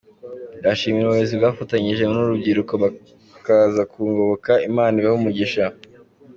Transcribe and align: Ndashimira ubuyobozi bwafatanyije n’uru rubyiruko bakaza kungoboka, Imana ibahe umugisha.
Ndashimira 0.59 1.05
ubuyobozi 1.07 1.33
bwafatanyije 1.39 2.03
n’uru 2.05 2.31
rubyiruko 2.31 2.73
bakaza 2.83 3.81
kungoboka, 3.91 4.51
Imana 4.69 4.93
ibahe 4.99 5.17
umugisha. 5.19 5.63